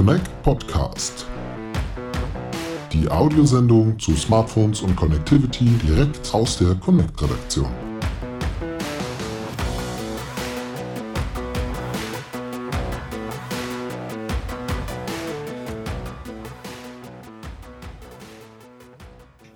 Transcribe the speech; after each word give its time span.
Connect 0.00 0.42
Podcast. 0.42 1.26
Die 2.90 3.06
Audiosendung 3.10 3.98
zu 3.98 4.16
Smartphones 4.16 4.80
und 4.80 4.96
Connectivity 4.96 5.66
direkt 5.86 6.32
aus 6.32 6.56
der 6.56 6.74
Connect-Redaktion. 6.76 7.89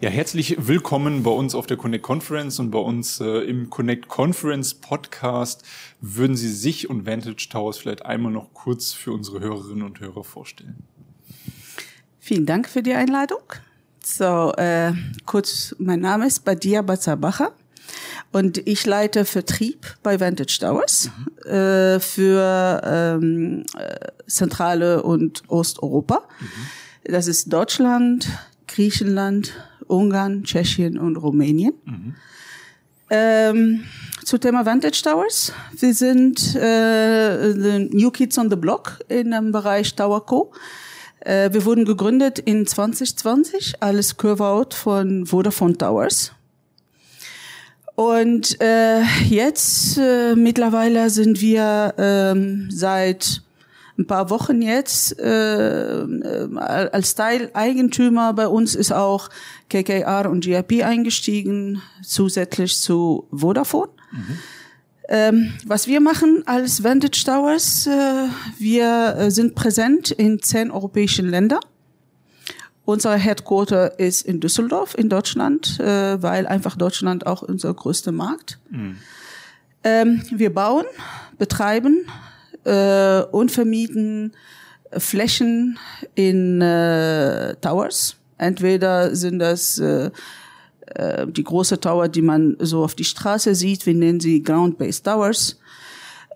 Ja, 0.05 0.11
herzlich 0.11 0.57
willkommen 0.59 1.23
bei 1.23 1.31
uns 1.31 1.55
auf 1.55 1.67
der 1.67 1.79
Connect 1.79 2.03
Conference 2.03 2.59
und 2.59 2.71
bei 2.71 2.79
uns 2.79 3.21
äh, 3.21 3.39
im 3.39 3.71
Connect 3.71 4.07
Conference 4.07 4.75
Podcast. 4.75 5.63
Würden 6.03 6.37
Sie 6.37 6.53
sich 6.53 6.91
und 6.91 7.07
Vantage 7.07 7.49
Towers 7.51 7.79
vielleicht 7.79 8.05
einmal 8.05 8.31
noch 8.31 8.53
kurz 8.53 8.93
für 8.93 9.13
unsere 9.13 9.41
Hörerinnen 9.41 9.83
und 9.83 10.01
Hörer 10.01 10.23
vorstellen? 10.23 10.77
Vielen 12.21 12.45
Dank 12.45 12.69
für 12.69 12.83
die 12.83 12.93
Einladung. 12.93 13.41
So, 14.05 14.53
äh, 14.59 14.93
kurz, 15.25 15.75
mein 15.79 16.01
Name 16.01 16.27
ist 16.27 16.45
Badia 16.45 16.83
Bazabacha 16.83 17.53
und 18.31 18.59
ich 18.59 18.85
leite 18.85 19.25
Vertrieb 19.25 19.87
bei 20.03 20.21
Vantage 20.21 20.59
Towers 20.61 21.09
mhm. 21.17 21.51
äh, 21.51 21.99
für 21.99 22.83
ähm, 22.85 23.65
äh, 23.79 24.09
Zentrale 24.27 25.03
und 25.03 25.45
Osteuropa. 25.49 26.29
Mhm. 26.41 27.11
Das 27.11 27.27
ist 27.27 27.51
Deutschland, 27.51 28.29
Griechenland, 28.67 29.55
Ungarn, 29.87 30.45
Tschechien 30.45 30.99
und 30.99 31.17
Rumänien. 31.17 31.75
Mhm. 31.85 32.15
Ähm, 33.11 33.85
zu 34.25 34.39
Thema 34.39 34.65
Vantage 34.65 35.03
Towers. 35.03 35.53
Wir 35.79 35.95
sind 35.95 36.57
äh, 36.57 37.53
the 37.53 37.89
New 37.93 38.11
Kids 38.11 38.39
on 38.39 38.51
the 38.51 38.57
Block 38.57 38.99
in 39.09 39.31
dem 39.31 39.53
Bereich 39.53 39.95
Tower 39.95 40.25
Co. 40.25 40.53
Äh, 41.21 41.53
wir 41.53 41.65
wurden 41.65 41.85
gegründet 41.85 42.39
in 42.39 42.67
2020 42.67 43.83
als 43.83 44.17
Curve-Out 44.17 44.75
von 44.75 45.27
Vodafone 45.27 45.77
Towers. 45.77 46.33
Und 47.95 48.61
äh, 48.61 49.03
jetzt 49.29 49.99
äh, 49.99 50.35
mittlerweile 50.35 51.11
sind 51.11 51.41
wir 51.41 51.95
ähm, 51.97 52.69
seit 52.71 53.43
ein 53.99 54.07
paar 54.07 54.31
Wochen 54.31 54.61
jetzt 54.61 55.19
äh, 55.19 56.03
äh 56.03 56.57
als 56.59 57.15
Teileigentümer 57.15 58.33
bei 58.33 58.49
uns 58.49 58.75
ist 58.75 58.93
auch 58.93 59.31
KKR 59.71 60.29
und 60.31 60.45
GIP 60.45 60.85
eingestiegen, 60.85 61.81
zusätzlich 62.03 62.77
zu 62.79 63.27
Vodafone. 63.31 63.91
Mhm. 64.11 64.39
Ähm, 65.09 65.53
was 65.67 65.87
wir 65.87 66.01
machen 66.01 66.43
als 66.47 66.83
Vantage 66.83 67.25
Towers, 67.25 67.87
äh, 67.87 67.91
wir 68.59 69.17
äh, 69.19 69.31
sind 69.31 69.55
präsent 69.55 70.11
in 70.11 70.41
zehn 70.41 70.71
europäischen 70.71 71.29
Ländern. 71.29 71.61
Unser 72.87 73.15
Headquarter 73.17 73.99
ist 73.99 74.23
in 74.23 74.41
Düsseldorf 74.41 74.95
in 74.97 75.09
Deutschland, 75.09 75.79
äh, 75.79 76.23
weil 76.23 76.47
einfach 76.47 76.77
Deutschland 76.77 77.27
auch 77.27 77.43
unser 77.43 77.73
größter 77.73 78.13
Markt. 78.13 78.59
Mhm. 78.71 78.97
Ähm, 79.85 80.23
wir 80.31 80.53
bauen, 80.53 80.87
betreiben 81.39 82.07
äh, 82.65 83.23
und 83.31 83.51
vermieten 83.53 84.33
Flächen 84.99 85.79
in 86.15 86.61
äh, 86.61 87.55
Towers. 87.61 88.17
Entweder 88.39 89.15
sind 89.15 89.39
das 89.39 89.79
äh, 89.79 90.11
äh, 90.87 91.27
die 91.27 91.45
große 91.45 91.81
Tower, 91.81 92.09
die 92.09 92.23
man 92.23 92.57
so 92.59 92.85
auf 92.85 92.95
die 92.95 93.05
Straße 93.05 93.55
sieht, 93.55 93.87
wir 93.87 93.95
nennen 93.95 94.21
sie 94.21 94.43
Ground-Based 94.43 95.05
Towers, 95.05 95.59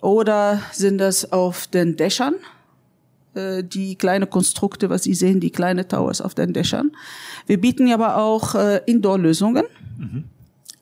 oder 0.00 0.62
sind 0.72 0.98
das 0.98 1.32
auf 1.32 1.66
den 1.66 1.96
Dächern, 1.96 2.34
äh, 3.34 3.62
die 3.64 3.96
kleine 3.96 4.26
Konstrukte, 4.26 4.90
was 4.90 5.02
Sie 5.04 5.14
sehen, 5.14 5.40
die 5.40 5.50
kleine 5.50 5.86
Towers 5.86 6.20
auf 6.20 6.34
den 6.34 6.52
Dächern. 6.52 6.92
Wir 7.46 7.60
bieten 7.60 7.90
aber 7.92 8.16
auch 8.16 8.54
äh, 8.54 8.80
Indoor-Lösungen. 8.86 9.64
Mhm. 9.98 10.24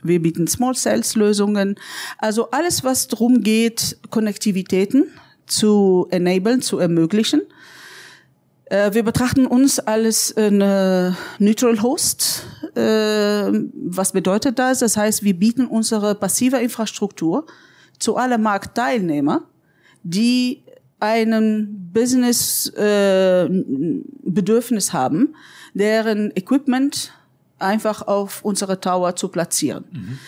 Wir 0.03 0.23
bieten 0.23 0.47
Small 0.47 0.75
Cells 0.75 1.17
Lösungen. 1.17 1.77
Also 2.19 2.51
alles, 2.51 2.85
was 2.85 3.09
drum 3.09 3.41
geht, 3.41 3.99
Konnektivitäten 4.11 5.07
zu 5.47 6.07
enablen, 6.11 6.63
zu 6.63 6.79
ermöglichen. 6.79 7.43
Äh, 8.67 8.93
wir 8.93 9.03
betrachten 9.05 9.47
uns 9.47 9.79
als 9.79 10.37
eine 10.37 11.17
Neutral 11.39 11.83
Host. 11.83 12.47
Äh, 12.75 12.81
was 12.81 14.13
bedeutet 14.13 14.59
das? 14.59 14.81
Das 14.81 14.97
heißt, 14.97 15.23
wir 15.23 15.35
bieten 15.35 15.67
unsere 15.67 16.15
passive 16.15 16.59
Infrastruktur 16.59 17.47
zu 17.99 18.17
allen 18.17 18.43
Marktteilnehmer, 18.43 19.43
die 20.03 20.65
einen 20.99 21.91
Business 21.93 22.69
äh, 22.77 23.49
haben, 24.93 25.35
deren 25.75 26.31
Equipment 26.35 27.13
einfach 27.59 28.03
auf 28.07 28.45
unsere 28.45 28.81
Tower 28.81 29.17
zu 29.17 29.29
platzieren. 29.29 29.85
Mhm. 29.91 30.19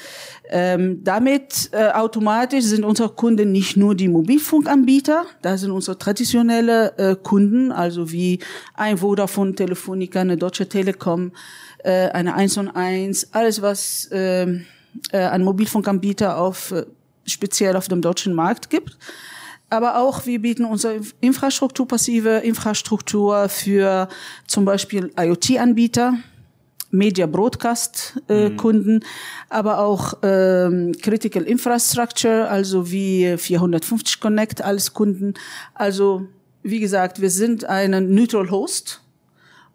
Ähm, 0.51 1.05
damit 1.05 1.69
äh, 1.73 1.89
automatisch 1.91 2.65
sind 2.65 2.85
unsere 2.85 3.11
Kunden 3.11 3.53
nicht 3.53 3.77
nur 3.77 3.95
die 3.95 4.09
Mobilfunkanbieter, 4.09 5.27
da 5.43 5.59
sind 5.59 5.71
unsere 5.71 5.99
traditionelle 5.99 6.97
äh, 6.97 7.17
Kunden, 7.17 7.71
also 7.71 8.11
wie 8.11 8.39
ein 8.73 8.99
Vodafone, 8.99 9.55
Telefonica, 9.55 10.21
eine 10.21 10.39
Deutsche 10.39 10.67
Telekom, 10.67 11.33
äh, 11.85 12.09
eine 12.09 12.35
1 12.35 12.57
und 12.59 12.69
1, 12.69 13.35
alles 13.35 13.61
was 13.61 14.07
äh, 14.11 14.47
äh, 15.13 15.19
an 15.19 15.45
Mobilfunkanbieter 15.45 16.39
auf 16.39 16.71
äh, 16.73 16.87
speziell 17.27 17.77
auf 17.77 17.89
dem 17.89 18.01
deutschen 18.01 18.35
Markt 18.35 18.71
gibt. 18.71 18.97
Aber 19.71 19.99
auch 19.99 20.25
wir 20.25 20.41
bieten 20.41 20.65
unsere 20.65 21.01
Infrastruktur, 21.21 21.87
passive 21.87 22.39
Infrastruktur 22.39 23.51
für 23.51 24.09
zum 24.47 24.65
Beispiel 24.65 25.13
IoT-Anbieter, 25.15 26.15
Media 26.91 27.27
Broadcast 27.27 28.21
äh, 28.29 28.49
mhm. 28.49 28.57
Kunden, 28.57 29.01
aber 29.49 29.79
auch 29.79 30.15
ähm, 30.23 30.93
Critical 31.03 31.43
Infrastructure, 31.43 32.49
also 32.49 32.91
wie 32.91 33.37
450 33.37 34.21
Connect 34.21 34.63
als 34.63 34.95
Kunden. 34.95 35.35
Also 35.75 36.27
wie 36.63 36.81
gesagt, 36.81 37.21
wir 37.21 37.31
sind 37.31 37.65
ein 37.65 38.15
Neutral 38.15 38.51
Host 38.51 39.03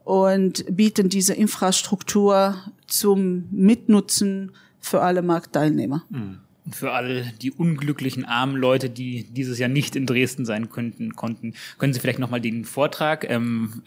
und 0.04 0.66
bieten 0.76 1.10
diese 1.10 1.34
Infrastruktur 1.34 2.56
zum 2.88 3.48
Mitnutzen 3.52 4.52
für 4.80 5.02
alle 5.02 5.22
Marktteilnehmer. 5.22 6.04
Mhm 6.10 6.40
für 6.72 6.92
alle 6.92 7.26
die 7.42 7.52
unglücklichen 7.52 8.26
armen 8.26 8.56
Leute, 8.56 8.90
die 8.90 9.24
dieses 9.24 9.60
Jahr 9.60 9.70
nicht 9.70 9.96
in 9.96 10.06
Dresden 10.06 10.46
sein 10.46 10.70
könnten, 10.70 11.16
konnten, 11.16 11.54
können 11.78 11.94
Sie 11.94 12.00
vielleicht 12.00 12.20
nochmal 12.20 12.42
den 12.42 12.66
Vortrag 12.66 13.30
ähm, 13.30 13.82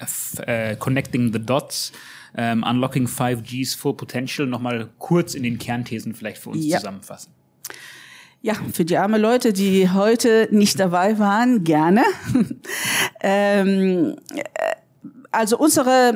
äh, 0.47 0.77
Connecting 0.77 1.33
the 1.33 1.39
Dots, 1.39 1.93
ähm, 2.37 2.63
Unlocking 2.63 3.07
5G's 3.07 3.75
Full 3.75 3.95
Potential 3.95 4.47
nochmal 4.47 4.91
kurz 4.99 5.35
in 5.35 5.43
den 5.43 5.59
Kernthesen 5.59 6.15
vielleicht 6.15 6.39
für 6.39 6.51
uns 6.51 6.65
ja. 6.65 6.79
zusammenfassen. 6.79 7.33
Ja, 8.43 8.55
für 8.73 8.85
die 8.85 8.97
armen 8.97 9.21
Leute, 9.21 9.53
die 9.53 9.91
heute 9.91 10.49
nicht 10.53 10.79
dabei 10.79 11.19
waren, 11.19 11.65
gerne. 11.65 12.05
ähm, 13.21 14.17
äh, 14.35 14.43
also 15.33 15.59
unsere 15.59 16.15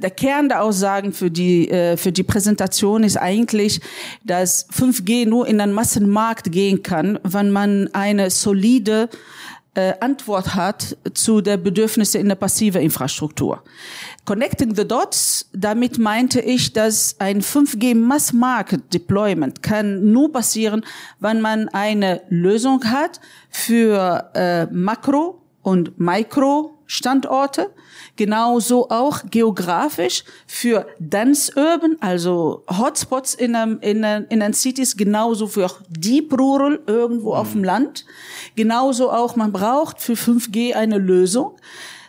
der 0.00 0.10
Kern 0.10 0.48
der 0.48 0.62
Aussagen 0.62 1.12
für 1.12 1.30
die, 1.30 1.70
äh, 1.70 1.96
für 1.96 2.12
die 2.12 2.22
Präsentation 2.22 3.02
ist 3.02 3.16
eigentlich, 3.16 3.80
dass 4.24 4.68
5G 4.70 5.26
nur 5.26 5.46
in 5.46 5.58
den 5.58 5.72
Massenmarkt 5.72 6.52
gehen 6.52 6.82
kann, 6.82 7.18
wenn 7.22 7.50
man 7.50 7.88
eine 7.94 8.30
solide 8.30 9.08
äh, 9.76 9.94
Antwort 10.00 10.54
hat 10.54 10.96
zu 11.12 11.40
der 11.40 11.58
Bedürfnisse 11.58 12.18
in 12.18 12.28
der 12.28 12.34
passive 12.34 12.80
Infrastruktur. 12.80 13.62
Connecting 14.24 14.74
the 14.74 14.88
Dots, 14.88 15.48
damit 15.52 15.98
meinte 15.98 16.40
ich, 16.40 16.72
dass 16.72 17.16
ein 17.20 17.42
5G 17.42 17.94
Mass 17.94 18.32
Market 18.32 18.92
Deployment 18.92 19.62
kann 19.62 20.10
nur 20.10 20.32
passieren, 20.32 20.84
wenn 21.20 21.40
man 21.40 21.68
eine 21.68 22.22
Lösung 22.30 22.84
hat 22.84 23.20
für 23.50 24.30
äh, 24.34 24.66
Makro- 24.72 25.42
und 25.62 26.00
Mikro-Standorte, 26.86 27.70
genauso 28.16 28.88
auch 28.90 29.22
geografisch 29.30 30.24
für 30.46 30.86
Dense 30.98 31.52
Urban, 31.56 31.96
also 32.00 32.64
Hotspots 32.68 33.34
in, 33.34 33.54
einem, 33.54 33.78
in, 33.80 34.04
in 34.04 34.40
den 34.40 34.54
Cities, 34.54 34.96
genauso 34.96 35.46
für 35.46 35.70
Deep 35.88 36.32
Rural 36.38 36.80
irgendwo 36.86 37.32
mhm. 37.32 37.38
auf 37.38 37.52
dem 37.52 37.64
Land. 37.64 38.04
Genauso 38.54 39.10
auch, 39.10 39.36
man 39.36 39.52
braucht 39.52 40.00
für 40.00 40.14
5G 40.14 40.74
eine 40.74 40.98
Lösung 40.98 41.56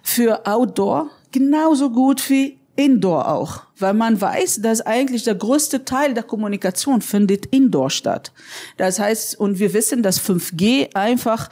für 0.04 0.46
Outdoor, 0.46 1.10
genauso 1.32 1.90
gut 1.90 2.30
wie 2.30 2.58
Indoor 2.76 3.28
auch, 3.28 3.64
weil 3.80 3.96
man 3.96 4.22
weiß, 4.22 4.62
dass 4.62 4.82
eigentlich 4.82 5.24
der 5.24 5.34
größte 5.34 5.84
Teil 5.84 6.14
der 6.14 6.22
Kommunikation 6.22 7.02
findet 7.02 7.48
Indoor 7.48 7.90
statt. 7.90 8.32
Das 8.78 9.00
heißt, 9.00 9.40
und 9.40 9.58
wir 9.58 9.74
wissen, 9.74 10.04
dass 10.04 10.22
5G 10.22 10.94
einfach 10.94 11.50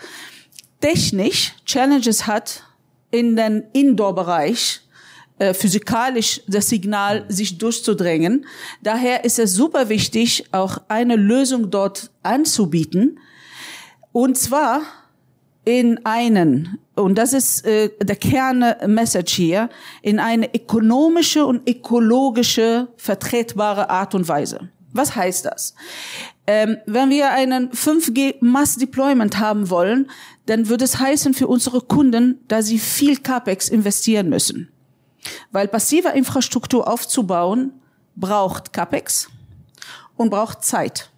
technisch 0.82 1.54
Challenges 1.66 2.28
hat, 2.28 2.62
in 3.16 3.36
den 3.36 3.64
Indoor-Bereich 3.74 4.82
äh, 5.38 5.54
physikalisch 5.54 6.42
das 6.48 6.70
Signal 6.70 7.26
sich 7.28 7.58
durchzudrängen. 7.58 8.46
Daher 8.82 9.26
ist 9.26 9.38
es 9.38 9.54
super 9.54 9.90
wichtig, 9.90 10.46
auch 10.52 10.78
eine 10.88 11.16
Lösung 11.18 11.72
dort 11.72 12.10
anzubieten. 12.24 13.20
Und 14.14 14.38
zwar 14.38 14.82
in 15.66 16.06
einen, 16.06 16.80
und 16.96 17.18
das 17.18 17.34
ist 17.34 17.66
äh, 17.66 17.90
der 18.02 18.16
Kern-Message 18.16 19.34
hier, 19.34 19.70
in 20.02 20.20
eine 20.20 20.54
ökonomische 20.56 21.46
und 21.46 21.68
ökologische 21.70 22.88
vertretbare 22.96 23.90
Art 23.90 24.16
und 24.16 24.30
Weise. 24.30 24.70
Was 24.96 25.14
heißt 25.14 25.44
das? 25.44 25.76
Ähm, 26.48 26.78
wenn 26.86 27.10
wir 27.10 27.32
einen 27.32 27.70
5G 27.72 28.36
Mass 28.40 28.78
Deployment 28.78 29.40
haben 29.40 29.70
wollen, 29.70 30.10
dann 30.46 30.70
würde 30.70 30.86
es 30.86 31.00
heißen 31.00 31.34
für 31.34 31.48
unsere 31.48 31.82
Kunden, 31.82 32.40
dass 32.48 32.68
sie 32.68 32.80
viel 32.80 33.18
CapEx 33.18 33.68
investieren 33.68 34.30
müssen. 34.30 34.72
Weil 35.52 35.68
passive 35.68 36.10
Infrastruktur 36.10 36.88
aufzubauen 36.88 37.74
braucht 38.16 38.72
CapEx 38.72 39.28
und 40.16 40.30
braucht 40.30 40.64
Zeit. 40.64 41.10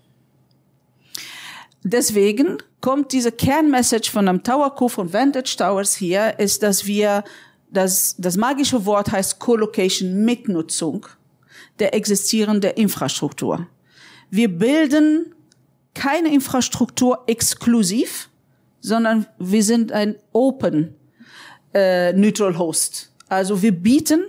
Deswegen 1.83 2.57
kommt 2.81 3.11
diese 3.11 3.31
Kernmessage 3.31 4.09
von 4.09 4.27
einem 4.27 4.41
Tower 4.41 4.73
Co 4.73 4.89
von 4.89 5.13
Vantage 5.13 5.55
Towers 5.55 5.93
hier, 5.93 6.39
ist, 6.39 6.63
dass 6.63 6.87
wir, 6.87 7.23
das, 7.69 8.15
das 8.17 8.37
magische 8.37 8.87
Wort 8.87 9.11
heißt 9.11 9.37
Co-Location, 9.37 10.25
Mitnutzung 10.25 11.05
der 11.79 11.93
existierenden 11.93 12.71
Infrastruktur. 12.71 13.67
Wir 14.29 14.49
bilden 14.49 15.33
keine 15.93 16.33
Infrastruktur 16.33 17.23
exklusiv, 17.27 18.29
sondern 18.81 19.25
wir 19.39 19.63
sind 19.63 19.91
ein 19.91 20.15
Open 20.31 20.95
äh, 21.73 22.13
Neutral 22.13 22.57
Host. 22.57 23.11
Also 23.29 23.61
wir 23.61 23.71
bieten 23.71 24.25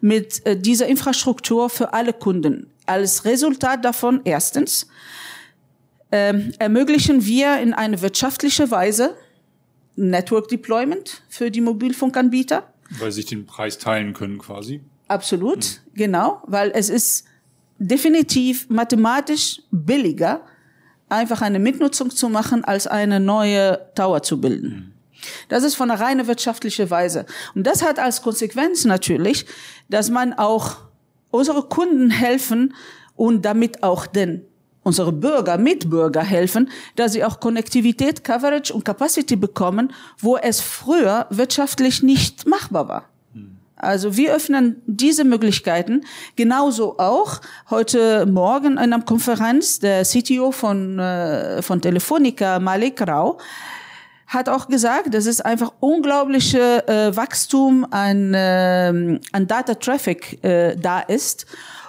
mit 0.00 0.44
äh, 0.46 0.56
dieser 0.56 0.86
Infrastruktur 0.86 1.70
für 1.70 1.92
alle 1.92 2.12
Kunden. 2.12 2.70
Als 2.86 3.24
Resultat 3.24 3.84
davon 3.84 4.20
erstens 4.24 4.86
ähm, 6.10 6.52
ermöglichen 6.58 7.26
wir 7.26 7.60
in 7.60 7.74
eine 7.74 8.00
wirtschaftliche 8.00 8.70
Weise 8.70 9.14
Network 9.96 10.48
Deployment 10.48 11.22
für 11.28 11.50
die 11.50 11.60
Mobilfunkanbieter. 11.60 12.72
Weil 12.98 13.12
sich 13.12 13.26
den 13.26 13.44
Preis 13.44 13.78
teilen 13.78 14.14
können 14.14 14.38
quasi. 14.38 14.80
Absolut, 15.08 15.58
mhm. 15.58 15.94
genau, 15.94 16.42
weil 16.46 16.70
es 16.74 16.88
ist 16.90 17.24
definitiv 17.78 18.68
mathematisch 18.68 19.62
billiger, 19.70 20.42
einfach 21.08 21.42
eine 21.42 21.58
Mitnutzung 21.58 22.10
zu 22.10 22.28
machen, 22.28 22.64
als 22.64 22.86
eine 22.86 23.18
neue 23.18 23.80
Tower 23.94 24.22
zu 24.22 24.40
bilden. 24.40 24.94
Das 25.48 25.64
ist 25.64 25.74
von 25.74 25.90
einer 25.90 26.00
reine 26.00 26.26
wirtschaftliche 26.26 26.90
Weise. 26.90 27.26
Und 27.54 27.66
das 27.66 27.82
hat 27.82 27.98
als 27.98 28.22
Konsequenz 28.22 28.84
natürlich, 28.84 29.46
dass 29.88 30.10
man 30.10 30.32
auch 30.34 30.76
unsere 31.30 31.62
Kunden 31.64 32.10
helfen 32.10 32.74
und 33.16 33.44
damit 33.44 33.82
auch 33.82 34.06
den 34.06 34.44
unsere 34.84 35.12
Bürger, 35.12 35.58
Mitbürger 35.58 36.22
helfen, 36.22 36.70
dass 36.96 37.12
sie 37.12 37.22
auch 37.22 37.40
Konnektivität, 37.40 38.24
Coverage 38.24 38.72
und 38.72 38.86
Capacity 38.86 39.36
bekommen, 39.36 39.92
wo 40.18 40.38
es 40.38 40.60
früher 40.60 41.26
wirtschaftlich 41.28 42.02
nicht 42.02 42.46
machbar 42.46 42.88
war. 42.88 43.08
Also 43.78 44.16
wir 44.16 44.34
öffnen 44.34 44.82
diese 44.86 45.24
Möglichkeiten. 45.24 46.04
Genauso 46.36 46.98
auch 46.98 47.40
heute 47.70 48.26
Morgen 48.26 48.72
in 48.72 48.78
einer 48.78 49.00
Konferenz 49.02 49.78
der 49.78 50.02
CTO 50.04 50.50
von, 50.50 50.98
äh, 50.98 51.62
von 51.62 51.80
Telefonica, 51.80 52.58
Malik 52.58 53.00
Rao, 53.06 53.38
hat 54.26 54.48
auch 54.48 54.68
gesagt, 54.68 55.14
dass 55.14 55.26
es 55.26 55.40
einfach 55.40 55.72
unglaubliche 55.80 56.86
äh, 56.86 57.16
Wachstum 57.16 57.86
an, 57.90 58.34
äh, 58.34 59.18
an 59.32 59.46
Data 59.46 59.74
Traffic 59.74 60.44
äh, 60.44 60.76
da 60.76 61.00
ist 61.00 61.46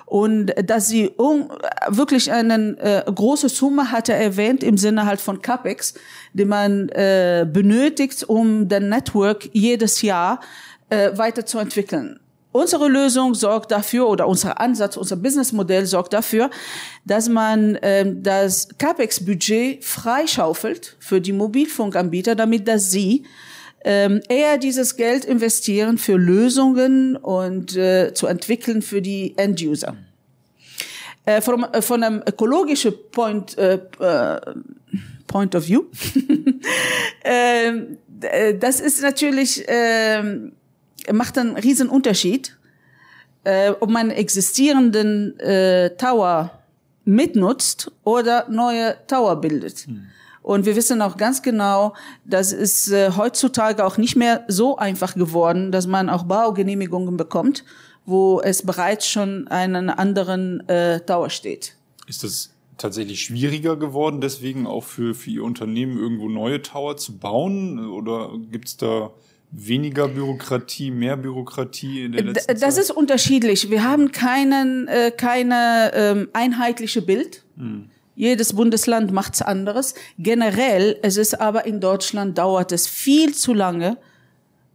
und 0.10 0.54
dass 0.66 0.88
sie 0.88 1.12
un 1.18 1.50
wirklich 1.88 2.32
eine 2.32 2.78
äh, 2.80 3.12
große 3.12 3.48
Summe 3.48 3.92
hatte 3.92 4.14
erwähnt 4.14 4.64
im 4.64 4.78
Sinne 4.78 5.06
halt 5.06 5.22
von 5.22 5.42
CapEx, 5.42 5.94
die 6.34 6.46
man 6.46 6.90
äh, 6.90 7.46
benötigt, 7.52 8.24
um 8.24 8.68
den 8.68 8.90
Network 8.90 9.50
jedes 9.54 10.02
Jahr 10.02 10.40
äh, 10.90 11.18
weiterzuentwickeln. 11.18 12.20
Unsere 12.52 12.88
Lösung 12.88 13.36
sorgt 13.36 13.72
dafür 13.72 14.08
oder 14.10 14.28
unser 14.28 14.60
Ansatz, 14.60 14.98
unser 14.98 15.16
Businessmodell 15.18 15.86
sorgt 15.86 16.14
dafür, 16.14 16.50
dass 17.06 17.30
man 17.30 17.78
ähm, 17.84 18.24
das 18.24 18.70
CapEx-Budget 18.80 19.84
freischaufelt 19.86 20.96
für 21.00 21.22
die 21.22 21.32
Mobilfunkanbieter, 21.32 22.34
damit 22.34 22.68
dass 22.68 22.90
sie 22.90 23.24
ähm, 23.84 24.22
eher 24.30 24.58
dieses 24.58 24.96
Geld 24.96 25.26
investieren 25.26 26.00
für 26.00 26.18
Lösungen 26.18 27.16
und 27.16 27.78
äh, 27.78 28.14
zu 28.16 28.26
entwickeln 28.26 28.82
für 28.82 29.02
die 29.02 29.38
End-User. 29.38 29.96
Äh, 31.26 31.42
von, 31.42 31.64
äh, 31.66 31.82
von 31.84 32.04
einem 32.04 32.24
ökologischen 32.26 32.94
Point, 33.12 33.58
äh, 33.58 33.80
äh 34.00 34.40
Point 35.28 35.54
of 35.54 35.68
View, 35.68 35.84
ähm, 37.24 38.00
äh, 38.22 38.56
das 38.56 38.80
ist 38.80 39.04
natürlich 39.04 39.70
äh, 39.70 40.24
macht 41.14 41.38
einen 41.38 41.56
riesen 41.56 41.90
Unterschied, 41.90 42.58
äh, 43.44 43.72
ob 43.80 43.90
man 43.90 44.12
existierenden 44.12 45.40
äh, 45.40 45.96
Tower 45.98 46.52
mitnutzt 47.06 47.92
oder 48.04 48.48
neue 48.50 48.96
Tower 49.08 49.36
bildet. 49.38 49.80
Hm. 49.80 50.08
Und 50.42 50.66
wir 50.66 50.76
wissen 50.76 51.02
auch 51.02 51.18
ganz 51.18 51.42
genau, 51.42 51.94
dass 52.26 52.54
es 52.54 52.90
äh, 52.92 53.12
heutzutage 53.16 53.86
auch 53.86 53.98
nicht 53.98 54.16
mehr 54.16 54.46
so 54.48 54.78
einfach 54.78 55.16
geworden, 55.16 55.72
dass 55.72 55.86
man 55.86 56.10
auch 56.10 56.24
Baugenehmigungen 56.24 57.18
bekommt, 57.18 57.66
wo 58.06 58.42
es 58.42 58.66
bereits 58.66 59.08
schon 59.08 59.48
einen 59.50 59.90
anderen 59.90 60.68
äh, 60.68 61.02
Tower 61.02 61.30
steht. 61.30 61.76
Ist 62.08 62.24
das 62.24 62.52
tatsächlich 62.78 63.22
schwieriger 63.22 63.76
geworden, 63.76 64.22
deswegen 64.22 64.66
auch 64.66 64.86
für, 64.86 65.14
für 65.14 65.30
Ihr 65.30 65.44
Unternehmen 65.44 65.98
irgendwo 65.98 66.30
neue 66.30 66.62
Tower 66.62 66.98
zu 66.98 67.18
bauen? 67.18 67.88
Oder 67.88 68.32
gibt 68.50 68.70
es 68.70 68.78
da 68.78 69.12
weniger 69.52 70.08
Bürokratie, 70.08 70.92
mehr 70.92 71.18
Bürokratie 71.18 72.04
in 72.04 72.12
der 72.12 72.24
letzten 72.24 72.60
Das 72.60 72.76
Zeit? 72.76 72.84
ist 72.84 72.92
unterschiedlich. 72.92 73.70
Wir 73.70 73.84
haben 73.84 74.12
keinen, 74.12 74.88
äh, 74.88 75.12
keine 75.16 75.92
ähm, 75.94 76.30
einheitliche 76.34 77.02
Bild. 77.02 77.44
Hm. 77.58 77.90
Jedes 78.16 78.54
Bundesland 78.54 79.12
macht's 79.12 79.42
anderes. 79.42 79.96
Generell, 80.18 80.98
es 81.02 81.18
ist 81.18 81.40
aber 81.40 81.66
in 81.66 81.80
Deutschland 81.80 82.38
dauert 82.38 82.72
es 82.72 82.86
viel 82.86 83.34
zu 83.34 83.54
lange, 83.54 83.98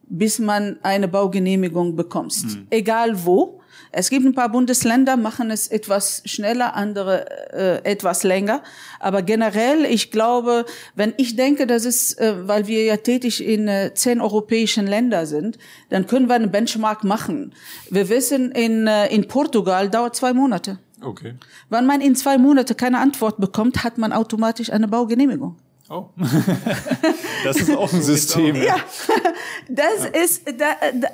bis 0.09 0.39
man 0.39 0.79
eine 0.83 1.09
Baugenehmigung 1.09 1.95
bekommt. 1.95 2.33
Hm. 2.35 2.67
Egal 2.71 3.25
wo. 3.25 3.61
Es 3.97 4.11
gibt 4.11 4.27
ein 4.27 4.35
paar 4.35 4.49
Bundesländer, 4.49 5.17
machen 5.17 5.51
es 5.53 5.69
etwas 5.69 6.23
schneller, 6.25 6.75
andere 6.75 7.53
äh, 7.53 7.91
etwas 7.91 8.25
länger. 8.25 8.63
Aber 8.99 9.23
generell, 9.23 9.85
ich 9.85 10.11
glaube, 10.11 10.65
wenn 10.97 11.15
ich 11.17 11.37
denke, 11.37 11.67
dass 11.67 11.85
es, 11.85 12.15
äh, 12.15 12.35
weil 12.49 12.67
wir 12.67 12.85
ja 12.85 12.97
tätig 12.97 13.45
in 13.45 13.69
äh, 13.69 13.93
zehn 13.95 14.21
europäischen 14.21 14.89
Ländern 14.89 15.27
sind, 15.27 15.59
dann 15.91 16.09
können 16.09 16.27
wir 16.27 16.35
einen 16.35 16.51
Benchmark 16.51 17.05
machen. 17.05 17.55
Wir 17.89 18.09
wissen, 18.09 18.51
in, 18.51 18.89
äh, 18.89 19.07
in 19.15 19.29
Portugal 19.29 19.89
dauert 19.89 20.17
zwei 20.17 20.33
Monate. 20.33 20.79
Okay. 21.01 21.35
Wenn 21.71 21.87
man 21.87 22.01
in 22.01 22.17
zwei 22.17 22.37
Monate 22.37 22.75
keine 22.75 22.99
Antwort 22.99 23.39
bekommt, 23.39 23.85
hat 23.85 23.99
man 23.99 24.13
automatisch 24.13 24.71
eine 24.73 24.89
Baugenehmigung. 24.89 25.57
Oh, 25.91 26.07
das 27.45 27.57
ist 27.57 27.77
auch 27.77 27.93
ein 27.93 28.03
System. 28.03 28.57
ja, 28.57 28.77
das 29.69 30.05
ja. 30.15 30.23
ist, 30.23 30.43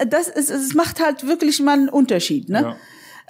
das 0.07 0.29
ist, 0.29 0.51
es 0.51 0.75
macht 0.75 1.01
halt 1.01 1.27
wirklich 1.27 1.61
mal 1.61 1.73
einen 1.73 1.89
Unterschied, 1.89 2.49
ne? 2.49 2.61
Ja. 2.61 2.77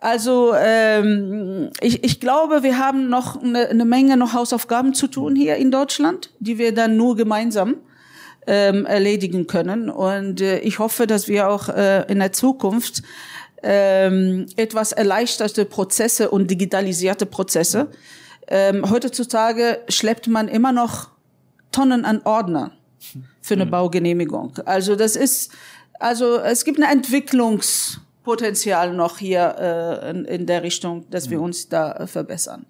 Also 0.03 0.55
ähm, 0.57 1.71
ich, 1.83 2.03
ich 2.05 2.21
glaube, 2.21 2.63
wir 2.63 2.79
haben 2.79 3.11
noch 3.11 3.43
eine, 3.43 3.69
eine 3.69 3.85
Menge 3.85 4.17
noch 4.17 4.33
Hausaufgaben 4.33 4.95
zu 4.95 5.09
tun 5.09 5.37
hier 5.37 5.57
in 5.57 5.71
Deutschland, 5.71 6.31
die 6.41 6.57
wir 6.57 6.75
dann 6.75 6.97
nur 6.97 7.17
gemeinsam 7.17 7.77
ähm, 8.47 8.87
erledigen 8.87 9.47
können. 9.47 9.91
Und 9.91 10.41
äh, 10.41 10.61
ich 10.61 10.79
hoffe, 10.79 11.07
dass 11.07 11.29
wir 11.29 11.51
auch 11.51 11.69
äh, 11.69 12.11
in 12.11 12.19
der 12.19 12.33
Zukunft 12.33 13.03
ähm, 13.63 14.47
etwas 14.57 14.93
erleichterte 14.93 15.67
Prozesse 15.67 16.31
und 16.31 16.51
digitalisierte 16.51 17.27
Prozesse. 17.27 17.89
Ähm, 18.49 18.91
heutzutage 18.91 19.81
schleppt 19.89 20.29
man 20.29 20.49
immer 20.49 20.73
noch 20.73 21.11
Tonnen 21.73 22.05
an 22.05 22.21
Ordner 22.25 22.73
für 23.41 23.55
eine 23.55 23.65
mhm. 23.67 23.71
Baugenehmigung. 23.71 24.53
Also 24.65 24.97
das 24.97 25.15
ist, 25.17 25.53
also 25.99 26.39
es 26.39 26.65
gibt 26.65 26.81
ein 26.81 26.91
Entwicklungspotenzial 26.91 28.95
noch 28.95 29.19
hier 29.19 29.57
äh, 29.59 30.11
in, 30.11 30.25
in 30.25 30.47
der 30.47 30.63
Richtung, 30.63 31.05
dass 31.11 31.29
wir 31.31 31.39
mhm. 31.39 31.45
uns 31.45 31.69
da 31.69 31.93
äh, 31.93 32.07
verbessern. 32.07 32.65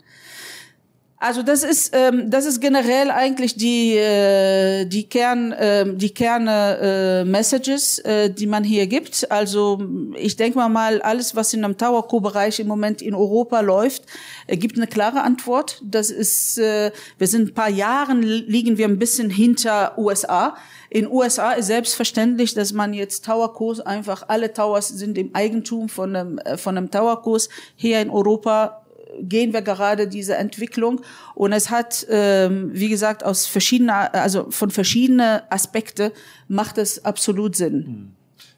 Also 1.23 1.43
das 1.43 1.65
ist 1.65 1.95
ähm, 1.95 2.31
das 2.31 2.47
ist 2.47 2.63
generell 2.63 3.11
eigentlich 3.11 3.55
die 3.55 3.95
äh, 3.95 4.87
die 4.87 5.07
Kern 5.07 5.53
äh, 5.53 5.85
die 5.95 6.15
Kerne 6.15 6.79
äh, 6.81 7.25
Messages, 7.27 7.99
äh, 7.99 8.31
die 8.31 8.47
man 8.47 8.65
hier 8.65 8.87
gibt. 8.87 9.31
Also 9.31 9.83
ich 10.17 10.37
denke 10.37 10.57
mal 10.57 10.71
mal 10.71 11.03
alles, 11.03 11.37
was 11.37 11.53
in 11.53 11.63
einem 11.63 11.77
Tower 11.77 12.09
Co 12.09 12.21
Bereich 12.21 12.59
im 12.59 12.69
Moment 12.69 13.03
in 13.03 13.15
Europa 13.15 13.61
läuft, 13.61 14.05
äh, 14.47 14.57
gibt 14.57 14.79
eine 14.79 14.87
klare 14.87 15.21
Antwort. 15.21 15.83
Das 15.85 16.11
ist 16.11 16.57
äh, 16.57 16.91
wir 17.19 17.27
sind 17.27 17.51
ein 17.51 17.55
paar 17.55 17.69
Jahren 17.69 18.23
liegen 18.23 18.79
wir 18.79 18.89
ein 18.89 18.99
bisschen 18.99 19.29
hinter 19.29 19.99
USA. 19.99 20.57
In 20.89 21.07
USA 21.07 21.53
ist 21.53 21.67
selbstverständlich, 21.67 22.55
dass 22.55 22.73
man 22.73 22.95
jetzt 22.95 23.27
Tower 23.27 23.53
Co's 23.53 23.81
einfach 23.81 24.25
alle 24.29 24.55
Towers 24.55 24.89
sind 24.89 25.19
im 25.19 25.35
Eigentum 25.35 25.91
von 25.91 26.17
einem 26.17 26.39
äh, 26.39 26.57
von 26.57 26.79
einem 26.79 26.91
Tower 26.91 27.21
Co's. 27.21 27.51
Hier 27.77 28.01
in 28.01 28.09
Europa 28.09 28.80
gehen 29.21 29.53
wir 29.53 29.63
gerade 29.63 30.09
diese 30.09 30.37
Entwicklung 30.37 31.01
und 31.35 31.53
es 31.53 31.71
hat, 31.71 32.07
ähm, 32.11 32.71
wie 32.73 32.89
gesagt, 32.89 33.25
aus 33.25 33.47
verschiedener, 33.47 34.15
also 34.15 34.51
von 34.51 34.71
verschiedenen 34.71 35.41
Aspekte 35.51 36.13
macht 36.49 36.79
es 36.79 37.05
absolut 37.05 37.57
Sinn. 37.57 37.87
Hm. 37.87 38.13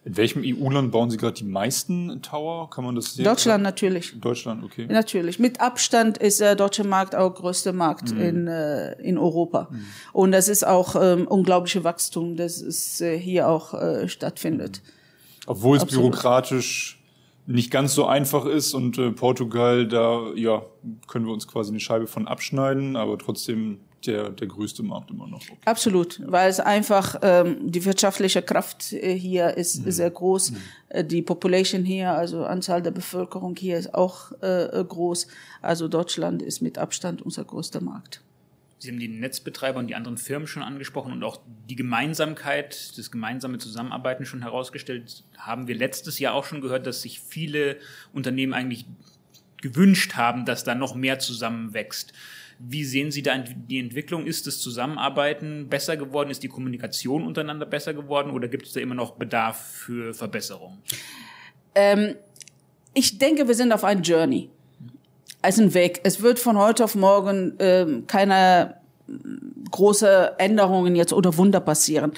In 0.04 0.16
welchem 0.16 0.42
EU-Land 0.44 0.90
bauen 0.90 1.10
Sie 1.10 1.16
gerade 1.16 1.34
die 1.34 1.44
meisten 1.44 2.22
Tower? 2.22 2.68
Kann 2.70 2.84
man 2.84 2.96
das 2.96 3.14
sehen? 3.14 3.24
Deutschland 3.24 3.62
natürlich. 3.62 4.18
Deutschland, 4.20 4.64
okay. 4.64 4.86
Natürlich. 4.90 5.38
Mit 5.38 5.60
Abstand 5.60 6.18
ist 6.18 6.40
der 6.40 6.56
deutsche 6.56 6.82
Markt 6.82 7.14
auch 7.14 7.32
größte 7.32 7.72
Markt 7.72 8.12
mhm. 8.12 8.20
in, 8.20 8.48
äh, 8.48 8.94
in 8.94 9.16
Europa. 9.16 9.68
Mhm. 9.70 9.84
Und 10.12 10.32
das 10.32 10.48
ist 10.48 10.66
auch 10.66 10.96
ähm, 11.00 11.28
unglaubliche 11.28 11.84
Wachstum, 11.84 12.36
das 12.36 12.60
es 12.60 13.00
äh, 13.00 13.16
hier 13.16 13.48
auch 13.48 13.74
äh, 13.74 14.08
stattfindet. 14.08 14.82
Obwohl 15.46 15.76
es 15.76 15.84
Absolut. 15.84 16.10
bürokratisch 16.10 17.01
nicht 17.46 17.70
ganz 17.70 17.94
so 17.94 18.06
einfach 18.06 18.46
ist 18.46 18.74
und 18.74 18.98
äh, 18.98 19.10
Portugal, 19.10 19.86
da 19.88 20.32
ja, 20.34 20.62
können 21.08 21.26
wir 21.26 21.32
uns 21.32 21.48
quasi 21.48 21.70
eine 21.70 21.80
Scheibe 21.80 22.06
von 22.06 22.28
abschneiden, 22.28 22.96
aber 22.96 23.18
trotzdem 23.18 23.80
der, 24.06 24.30
der 24.30 24.46
größte 24.46 24.82
Markt 24.82 25.10
immer 25.10 25.26
noch. 25.26 25.40
Absolut, 25.64 26.18
ja. 26.18 26.26
weil 26.28 26.50
es 26.50 26.60
einfach 26.60 27.16
ähm, 27.22 27.70
die 27.70 27.84
wirtschaftliche 27.84 28.42
Kraft 28.42 28.92
äh, 28.92 29.16
hier 29.16 29.56
ist 29.56 29.84
mhm. 29.84 29.90
sehr 29.90 30.10
groß. 30.10 30.52
Mhm. 30.52 30.56
Äh, 30.88 31.04
die 31.04 31.22
Population 31.22 31.84
hier, 31.84 32.12
also 32.12 32.44
Anzahl 32.44 32.82
der 32.82 32.90
Bevölkerung 32.90 33.56
hier 33.56 33.78
ist 33.78 33.94
auch 33.94 34.32
äh, 34.40 34.84
groß. 34.84 35.26
Also 35.60 35.88
Deutschland 35.88 36.42
ist 36.42 36.62
mit 36.62 36.78
Abstand 36.78 37.22
unser 37.22 37.44
größter 37.44 37.80
Markt. 37.80 38.22
Sie 38.82 38.90
haben 38.90 38.98
die 38.98 39.06
Netzbetreiber 39.06 39.78
und 39.78 39.86
die 39.86 39.94
anderen 39.94 40.18
Firmen 40.18 40.48
schon 40.48 40.64
angesprochen 40.64 41.12
und 41.12 41.22
auch 41.22 41.38
die 41.70 41.76
Gemeinsamkeit, 41.76 42.98
das 42.98 43.12
gemeinsame 43.12 43.58
Zusammenarbeiten 43.58 44.26
schon 44.26 44.42
herausgestellt. 44.42 45.22
Haben 45.38 45.68
wir 45.68 45.76
letztes 45.76 46.18
Jahr 46.18 46.34
auch 46.34 46.44
schon 46.44 46.60
gehört, 46.60 46.84
dass 46.88 47.00
sich 47.00 47.20
viele 47.20 47.76
Unternehmen 48.12 48.52
eigentlich 48.52 48.86
gewünscht 49.58 50.16
haben, 50.16 50.44
dass 50.46 50.64
da 50.64 50.74
noch 50.74 50.96
mehr 50.96 51.20
zusammenwächst. 51.20 52.12
Wie 52.58 52.82
sehen 52.82 53.12
Sie 53.12 53.22
da 53.22 53.38
die 53.38 53.78
Entwicklung? 53.78 54.26
Ist 54.26 54.48
das 54.48 54.58
Zusammenarbeiten 54.58 55.68
besser 55.68 55.96
geworden? 55.96 56.30
Ist 56.30 56.42
die 56.42 56.48
Kommunikation 56.48 57.24
untereinander 57.24 57.66
besser 57.66 57.94
geworden? 57.94 58.32
Oder 58.32 58.48
gibt 58.48 58.66
es 58.66 58.72
da 58.72 58.80
immer 58.80 58.96
noch 58.96 59.12
Bedarf 59.12 59.64
für 59.64 60.12
Verbesserung? 60.12 60.78
Ähm, 61.76 62.16
ich 62.94 63.16
denke, 63.16 63.46
wir 63.46 63.54
sind 63.54 63.70
auf 63.70 63.84
einem 63.84 64.02
Journey. 64.02 64.50
Es 65.42 65.56
ist 65.56 65.60
ein 65.60 65.74
Weg. 65.74 66.00
Es 66.04 66.22
wird 66.22 66.38
von 66.38 66.56
heute 66.56 66.84
auf 66.84 66.94
morgen 66.94 67.54
ähm, 67.58 68.06
keine 68.06 68.76
große 69.70 70.34
Änderungen 70.38 70.94
jetzt 70.94 71.12
oder 71.12 71.36
Wunder 71.36 71.60
passieren. 71.60 72.12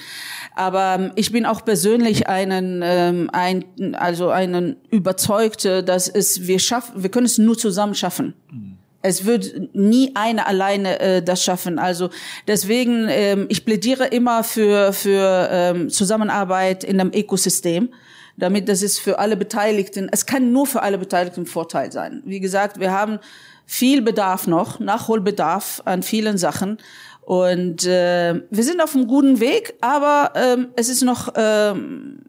Aber 0.55 0.95
ähm, 0.99 1.11
ich 1.15 1.31
bin 1.31 1.45
auch 1.45 1.65
persönlich 1.65 2.27
einen, 2.27 2.81
ähm, 2.83 3.29
ein, 3.33 3.95
also 3.95 4.29
einen 4.29 4.75
überzeugte, 4.91 5.83
dass 5.83 6.07
es 6.07 6.47
wir 6.47 6.59
schaffen, 6.59 7.01
wir 7.01 7.09
können 7.09 7.25
es 7.25 7.37
nur 7.37 7.57
zusammen 7.57 7.95
schaffen. 7.95 8.35
Mhm 8.51 8.77
es 9.05 9.25
wird 9.25 9.75
nie 9.75 10.11
eine 10.15 10.47
alleine 10.47 10.99
äh, 10.99 11.21
das 11.21 11.43
schaffen. 11.43 11.77
Also 11.77 12.09
deswegen, 12.47 13.05
ähm, 13.07 13.45
ich 13.49 13.63
plädiere 13.63 14.07
immer 14.07 14.43
für, 14.43 14.93
für 14.93 15.47
ähm, 15.51 15.89
Zusammenarbeit 15.89 16.83
in 16.83 16.99
einem 16.99 17.11
Ökosystem, 17.13 17.89
damit 18.37 18.67
das 18.69 18.81
ist 18.81 18.99
für 18.99 19.19
alle 19.19 19.37
Beteiligten, 19.37 20.09
es 20.11 20.25
kann 20.25 20.51
nur 20.51 20.67
für 20.67 20.81
alle 20.81 20.97
Beteiligten 20.97 21.45
Vorteil 21.45 21.91
sein. 21.91 22.21
Wie 22.25 22.39
gesagt, 22.39 22.79
wir 22.79 22.91
haben 22.91 23.19
viel 23.65 24.01
Bedarf 24.01 24.47
noch, 24.47 24.79
Nachholbedarf 24.79 25.81
an 25.85 26.03
vielen 26.03 26.37
Sachen. 26.37 26.77
Und 27.21 27.85
äh, 27.85 28.35
wir 28.49 28.63
sind 28.63 28.81
auf 28.81 28.95
einem 28.95 29.07
guten 29.07 29.39
Weg, 29.39 29.73
aber 29.81 30.31
ähm, 30.35 30.67
es 30.75 30.89
ist 30.89 31.01
noch 31.01 31.33
ähm, 31.35 32.19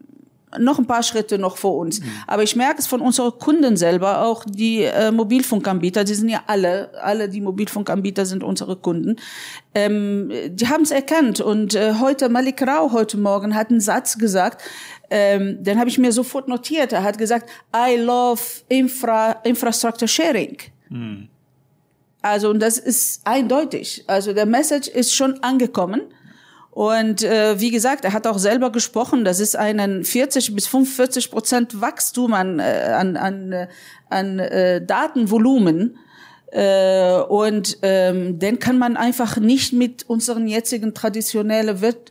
noch 0.58 0.78
ein 0.78 0.86
paar 0.86 1.02
Schritte 1.02 1.38
noch 1.38 1.56
vor 1.56 1.76
uns. 1.76 2.00
Mhm. 2.00 2.06
Aber 2.26 2.42
ich 2.42 2.56
merke 2.56 2.78
es 2.78 2.86
von 2.86 3.00
unseren 3.00 3.38
Kunden 3.38 3.76
selber, 3.76 4.22
auch 4.22 4.44
die 4.44 4.82
äh, 4.82 5.10
Mobilfunkanbieter, 5.10 6.04
die 6.04 6.14
sind 6.14 6.28
ja 6.28 6.42
alle, 6.46 6.90
alle 7.02 7.28
die 7.28 7.40
Mobilfunkanbieter 7.40 8.26
sind 8.26 8.42
unsere 8.42 8.76
Kunden. 8.76 9.16
Ähm, 9.74 10.30
die 10.48 10.68
haben 10.68 10.82
es 10.82 10.90
erkannt. 10.90 11.40
Und 11.40 11.74
äh, 11.74 11.94
heute, 12.00 12.28
Malik 12.28 12.62
Rao 12.62 12.92
heute 12.92 13.18
Morgen 13.18 13.54
hat 13.54 13.70
einen 13.70 13.80
Satz 13.80 14.18
gesagt, 14.18 14.62
ähm, 15.10 15.62
den 15.62 15.78
habe 15.78 15.88
ich 15.88 15.98
mir 15.98 16.12
sofort 16.12 16.48
notiert. 16.48 16.92
Er 16.92 17.02
hat 17.02 17.18
gesagt, 17.18 17.48
I 17.74 17.96
love 17.96 18.40
infra, 18.68 19.32
infrastructure 19.44 20.08
sharing. 20.08 20.58
Mhm. 20.88 21.28
Also, 22.22 22.50
und 22.50 22.60
das 22.60 22.78
ist 22.78 23.20
eindeutig. 23.24 24.04
Also, 24.06 24.32
der 24.32 24.46
Message 24.46 24.88
ist 24.88 25.14
schon 25.14 25.42
angekommen. 25.42 26.02
Und 26.76 27.22
äh, 27.22 27.58
wie 27.58 27.70
gesagt, 27.70 28.04
er 28.04 28.12
hat 28.12 28.26
auch 28.26 28.36
selber 28.36 28.70
gesprochen, 28.70 29.24
das 29.24 29.40
ist 29.40 29.56
ein 29.56 30.04
40 30.04 30.54
bis 30.54 30.66
45 30.66 31.30
Prozent 31.30 31.80
Wachstum 31.80 32.34
an, 32.34 32.58
äh, 32.58 32.92
an, 32.94 33.16
an, 33.16 33.52
äh, 33.52 33.68
an 34.10 34.38
äh, 34.38 34.84
Datenvolumen. 34.84 35.96
Äh, 36.52 37.20
und 37.28 37.78
ähm, 37.80 38.38
den 38.38 38.58
kann 38.58 38.78
man 38.78 38.98
einfach 38.98 39.38
nicht 39.38 39.72
mit 39.72 40.08
unseren 40.08 40.46
jetzigen 40.46 40.92
traditionellen 40.92 41.80
Wirt 41.80 42.10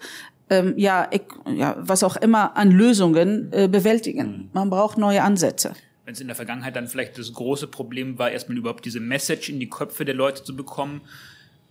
ähm, 0.49 0.73
ja, 0.77 1.07
ich, 1.11 1.23
ja, 1.55 1.75
was 1.79 2.03
auch 2.03 2.15
immer 2.17 2.55
an 2.55 2.71
Lösungen 2.71 3.49
äh, 3.51 3.67
bewältigen. 3.67 4.27
Mhm. 4.27 4.49
Man 4.53 4.69
braucht 4.69 4.97
neue 4.97 5.23
Ansätze 5.23 5.73
wenn 6.05 6.13
es 6.13 6.21
in 6.21 6.27
der 6.27 6.35
Vergangenheit 6.35 6.75
dann 6.75 6.87
vielleicht 6.87 7.17
das 7.17 7.33
große 7.33 7.67
Problem 7.67 8.17
war, 8.17 8.31
erstmal 8.31 8.57
überhaupt 8.57 8.85
diese 8.85 8.99
Message 8.99 9.49
in 9.49 9.59
die 9.59 9.69
Köpfe 9.69 10.05
der 10.05 10.13
Leute 10.13 10.43
zu 10.43 10.55
bekommen, 10.55 11.01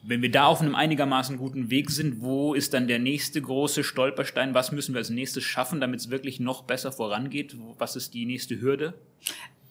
wenn 0.03 0.21
wir 0.21 0.31
da 0.31 0.47
auf 0.47 0.61
einem 0.61 0.75
einigermaßen 0.75 1.39
guten 1.39 1.71
Weg 1.71 1.91
sind, 1.91 2.21
wo 2.21 2.53
ist 2.53 2.75
dann 2.75 2.89
der 2.89 2.99
nächste 2.99 3.41
große 3.41 3.85
Stolperstein? 3.85 4.53
Was 4.53 4.71
müssen 4.71 4.93
wir 4.93 4.99
als 4.99 5.09
nächstes 5.09 5.45
schaffen, 5.45 5.81
damit 5.81 6.01
es 6.01 6.11
wirklich 6.11 6.41
noch 6.41 6.65
besser 6.65 6.93
vorangeht? 6.93 7.57
Was 7.79 7.97
ist 7.97 8.13
die 8.13 8.27
nächste 8.27 8.61
Hürde? 8.61 8.93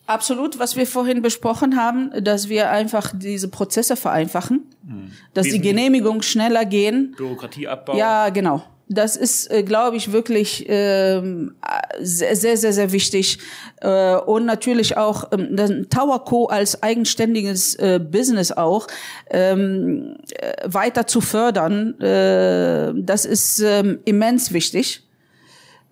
Absolut, 0.07 0.57
was 0.57 0.75
wir 0.75 0.87
vorhin 0.87 1.21
besprochen 1.21 1.77
haben, 1.77 2.11
dass 2.23 2.49
wir 2.49 2.71
einfach 2.71 3.13
diese 3.15 3.47
Prozesse 3.47 3.95
vereinfachen, 3.95 4.63
hm. 4.87 5.11
dass 5.35 5.47
die 5.47 5.61
Genehmigungen 5.61 6.23
schneller 6.23 6.65
gehen. 6.65 7.13
Bürokratieabbau. 7.15 7.95
Ja, 7.95 8.29
genau 8.29 8.63
das 8.89 9.15
ist, 9.15 9.49
äh, 9.49 9.63
glaube 9.63 9.97
ich, 9.97 10.11
wirklich 10.11 10.65
ähm, 10.67 11.55
sehr, 11.99 12.35
sehr, 12.35 12.57
sehr, 12.57 12.91
wichtig. 12.91 13.39
Äh, 13.81 14.15
und 14.15 14.45
natürlich 14.45 14.97
auch 14.97 15.31
ähm, 15.31 15.87
Tower 15.89 16.25
Co. 16.25 16.47
als 16.47 16.83
eigenständiges 16.83 17.75
äh, 17.75 17.99
Business 17.99 18.51
auch 18.51 18.87
ähm, 19.29 20.17
äh, 20.31 20.53
weiter 20.65 21.07
zu 21.07 21.21
fördern. 21.21 21.99
Äh, 21.99 22.93
das 22.95 23.25
ist 23.25 23.59
ähm, 23.59 23.99
immens 24.05 24.51
wichtig. 24.51 25.03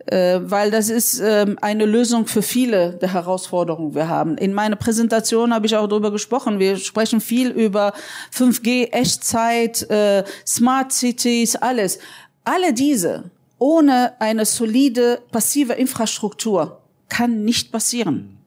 Äh, 0.07 0.39
weil 0.43 0.71
das 0.71 0.89
ist 0.89 1.19
ähm, 1.19 1.57
eine 1.61 1.85
Lösung 1.85 2.25
für 2.25 2.41
viele 2.41 2.93
der 2.93 3.13
Herausforderungen 3.13 3.93
wir 3.93 4.07
haben. 4.07 4.37
In 4.37 4.53
meiner 4.53 4.75
Präsentation 4.75 5.53
habe 5.53 5.67
ich 5.67 5.75
auch 5.75 5.87
darüber 5.87 6.11
gesprochen. 6.11 6.59
Wir 6.59 6.77
sprechen 6.77 7.21
viel 7.21 7.49
über 7.49 7.93
5G, 8.35 8.91
Echtzeit, 8.91 9.87
äh, 9.91 10.23
Smart 10.45 10.91
Cities, 10.91 11.55
alles. 11.55 11.99
Alle 12.43 12.73
diese 12.73 13.31
ohne 13.61 14.19
eine 14.19 14.45
solide 14.45 15.21
passive 15.31 15.73
Infrastruktur 15.73 16.81
kann 17.09 17.45
nicht 17.45 17.71
passieren. 17.71 18.39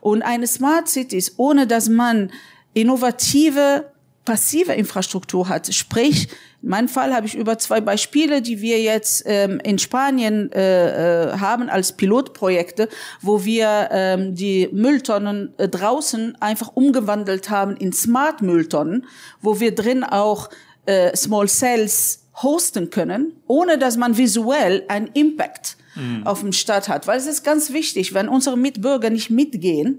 Und 0.00 0.22
eine 0.22 0.48
Smart 0.48 0.88
Cities, 0.88 1.34
ohne 1.36 1.68
dass 1.68 1.88
man 1.88 2.32
innovative 2.74 3.92
passive 4.24 4.72
Infrastruktur 4.72 5.48
hat, 5.48 5.72
sprich, 5.72 6.28
in 6.62 6.70
meinem 6.70 6.88
Fall 6.88 7.14
habe 7.14 7.26
ich 7.26 7.36
über 7.36 7.58
zwei 7.58 7.80
Beispiele, 7.80 8.42
die 8.42 8.60
wir 8.60 8.80
jetzt 8.80 9.22
ähm, 9.26 9.60
in 9.62 9.78
Spanien 9.78 10.50
äh, 10.50 11.28
äh, 11.28 11.38
haben 11.38 11.70
als 11.70 11.92
Pilotprojekte, 11.92 12.88
wo 13.22 13.44
wir 13.44 13.88
ähm, 13.92 14.34
die 14.34 14.68
Mülltonnen 14.72 15.54
äh, 15.58 15.68
draußen 15.68 16.34
einfach 16.42 16.72
umgewandelt 16.74 17.50
haben 17.50 17.76
in 17.76 17.92
Smart 17.92 18.42
Mülltonnen, 18.42 19.06
wo 19.40 19.60
wir 19.60 19.76
drin 19.76 20.02
auch 20.02 20.50
äh, 20.86 21.16
Small 21.16 21.48
Cells 21.48 22.25
hosten 22.42 22.90
können, 22.90 23.32
ohne 23.46 23.78
dass 23.78 23.96
man 23.96 24.16
visuell 24.16 24.84
einen 24.88 25.08
Impact 25.14 25.76
mhm. 25.94 26.26
auf 26.26 26.40
den 26.40 26.52
Stadt 26.52 26.88
hat. 26.88 27.06
Weil 27.06 27.18
es 27.18 27.26
ist 27.26 27.44
ganz 27.44 27.72
wichtig, 27.72 28.14
wenn 28.14 28.28
unsere 28.28 28.56
Mitbürger 28.56 29.10
nicht 29.10 29.30
mitgehen, 29.30 29.98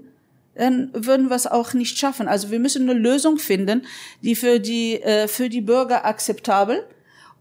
dann 0.54 0.90
würden 0.92 1.28
wir 1.28 1.36
es 1.36 1.46
auch 1.46 1.72
nicht 1.72 1.98
schaffen. 1.98 2.26
Also 2.28 2.50
wir 2.50 2.58
müssen 2.58 2.88
eine 2.88 2.98
Lösung 2.98 3.38
finden, 3.38 3.86
die 4.22 4.34
für 4.34 4.58
die, 4.58 5.00
äh, 5.02 5.28
für 5.28 5.48
die 5.48 5.60
Bürger 5.60 6.04
akzeptabel 6.04 6.84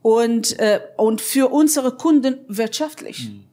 und, 0.02 0.58
äh, 0.60 0.80
und 0.98 1.22
für 1.22 1.52
unsere 1.52 1.96
Kunden 1.96 2.38
wirtschaftlich. 2.48 3.30
Mhm. 3.30 3.44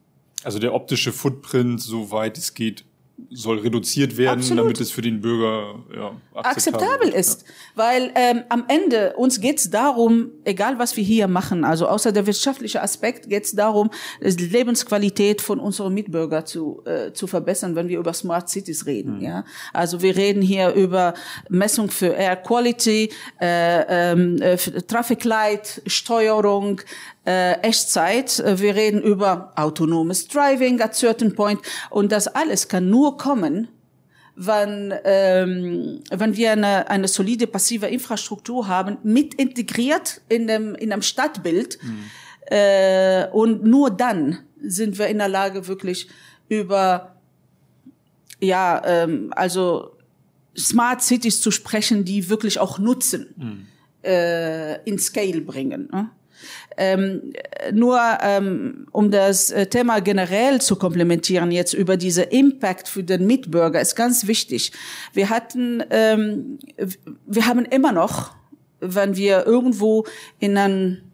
Also 0.43 0.59
der 0.59 0.75
optische 0.75 1.11
Footprint, 1.11 1.81
soweit 1.81 2.37
es 2.37 2.53
geht, 2.53 2.85
soll 3.31 3.59
reduziert 3.59 4.17
werden, 4.17 4.39
Absolut. 4.39 4.63
damit 4.63 4.81
es 4.81 4.91
für 4.91 5.01
den 5.01 5.21
Bürger 5.21 5.83
ja, 5.95 6.15
akzeptabel, 6.33 7.07
akzeptabel 7.07 7.09
ist. 7.09 7.41
Ja. 7.41 7.47
Weil 7.75 8.11
ähm, 8.15 8.43
am 8.49 8.65
Ende 8.67 9.13
uns 9.13 9.39
geht's 9.39 9.69
darum, 9.69 10.31
egal 10.43 10.79
was 10.79 10.95
wir 10.97 11.03
hier 11.03 11.27
machen, 11.27 11.63
also 11.63 11.87
außer 11.87 12.11
der 12.11 12.27
wirtschaftliche 12.27 12.81
Aspekt, 12.81 13.29
geht's 13.29 13.53
darum, 13.53 13.89
die 14.21 14.47
Lebensqualität 14.47 15.41
von 15.41 15.59
unseren 15.59 15.93
Mitbürgern 15.93 16.45
zu, 16.45 16.81
äh, 16.85 17.13
zu 17.13 17.27
verbessern, 17.27 17.75
wenn 17.75 17.87
wir 17.87 17.99
über 17.99 18.13
Smart 18.13 18.49
Cities 18.49 18.85
reden. 18.85 19.17
Mhm. 19.17 19.23
Ja, 19.23 19.45
Also 19.73 20.01
wir 20.01 20.15
reden 20.15 20.41
hier 20.41 20.73
über 20.73 21.13
Messung 21.49 21.89
für 21.89 22.07
Air 22.07 22.35
Quality, 22.37 23.11
äh, 23.39 24.11
ähm, 24.11 24.41
äh, 24.41 24.57
Traffic 24.57 25.23
Light, 25.23 25.81
Steuerung, 25.85 26.81
äh, 27.25 27.53
Echtzeit. 27.61 28.39
Äh, 28.39 28.59
wir 28.59 28.75
reden 28.75 29.01
über 29.01 29.51
autonomes 29.55 30.27
Driving 30.27 30.81
at 30.81 30.95
certain 30.95 31.33
point. 31.35 31.59
Und 31.89 32.11
das 32.11 32.27
alles 32.27 32.67
kann 32.67 32.89
nur 32.89 33.17
kommen, 33.17 33.67
wenn, 34.35 34.93
ähm, 35.03 36.01
wenn 36.11 36.35
wir 36.35 36.51
eine, 36.51 36.89
eine 36.89 37.07
solide 37.07 37.47
passive 37.47 37.87
Infrastruktur 37.87 38.67
haben, 38.67 38.97
mit 39.03 39.33
integriert 39.35 40.21
in 40.29 40.47
dem, 40.47 40.75
in 40.75 40.89
dem 40.89 41.01
Stadtbild. 41.01 41.79
Mhm. 41.81 42.05
Äh, 42.47 43.27
und 43.31 43.63
nur 43.63 43.89
dann 43.89 44.39
sind 44.61 44.97
wir 44.99 45.07
in 45.07 45.17
der 45.17 45.29
Lage, 45.29 45.67
wirklich 45.67 46.09
über, 46.47 47.15
ja, 48.39 48.81
ähm, 48.85 49.33
also 49.35 49.95
Smart 50.57 51.01
Cities 51.01 51.41
zu 51.41 51.51
sprechen, 51.51 52.05
die 52.05 52.29
wirklich 52.29 52.59
auch 52.59 52.77
Nutzen 52.79 53.33
mhm. 53.35 53.67
äh, 54.03 54.81
in 54.83 54.99
Scale 54.99 55.41
bringen. 55.41 55.89
Ne? 55.91 56.09
Ähm, 56.77 57.33
nur 57.71 57.99
ähm, 58.21 58.87
um 58.91 59.11
das 59.11 59.49
äh, 59.51 59.67
Thema 59.67 59.99
generell 59.99 60.61
zu 60.61 60.75
komplementieren, 60.75 61.51
jetzt 61.51 61.73
über 61.73 61.97
diese 61.97 62.23
Impact 62.23 62.87
für 62.87 63.03
den 63.03 63.25
Mitbürger, 63.25 63.79
ist 63.79 63.95
ganz 63.95 64.27
wichtig. 64.27 64.71
Wir 65.13 65.29
hatten, 65.29 65.83
ähm, 65.89 66.59
wir 67.25 67.45
haben 67.45 67.65
immer 67.65 67.91
noch, 67.91 68.33
wenn 68.81 69.15
wir 69.15 69.45
irgendwo 69.45 70.05
in 70.39 70.57
einen 70.57 71.11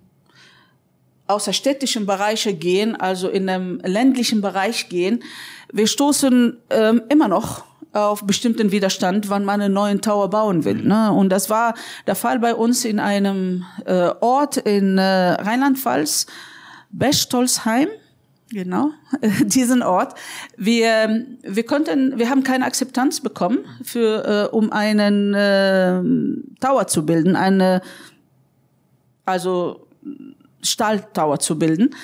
außerstädtischen 1.27 2.05
Bereiche 2.05 2.53
gehen, 2.53 2.95
also 2.95 3.29
in 3.29 3.47
einem 3.47 3.79
ländlichen 3.85 4.41
Bereich 4.41 4.89
gehen, 4.89 5.23
wir 5.71 5.87
stoßen 5.87 6.57
ähm, 6.69 7.03
immer 7.09 7.27
noch 7.27 7.70
auf 7.93 8.25
bestimmten 8.25 8.71
Widerstand, 8.71 9.29
wann 9.29 9.43
man 9.43 9.61
einen 9.61 9.73
neuen 9.73 10.01
Tower 10.01 10.29
bauen 10.29 10.63
will. 10.63 10.75
Mhm. 10.75 10.87
Ne? 10.87 11.11
Und 11.11 11.29
das 11.29 11.49
war 11.49 11.75
der 12.07 12.15
Fall 12.15 12.39
bei 12.39 12.55
uns 12.55 12.85
in 12.85 12.99
einem 12.99 13.65
äh, 13.85 14.11
Ort 14.21 14.57
in 14.57 14.97
äh, 14.97 15.01
Rheinland-Pfalz, 15.01 16.27
Bestolzheim. 16.91 17.87
Genau, 18.49 18.91
diesen 19.45 19.81
Ort. 19.81 20.13
Wir, 20.57 21.25
wir 21.41 21.65
konnten, 21.65 22.19
wir 22.19 22.29
haben 22.29 22.43
keine 22.43 22.65
Akzeptanz 22.65 23.21
bekommen 23.21 23.59
für, 23.81 24.49
äh, 24.51 24.55
um 24.55 24.73
einen 24.73 25.33
äh, 25.33 26.01
Tower 26.59 26.87
zu 26.87 27.05
bilden, 27.05 27.37
eine, 27.37 27.81
also 29.25 29.87
Stahltower 30.61 31.39
zu 31.39 31.57
bilden. 31.57 31.95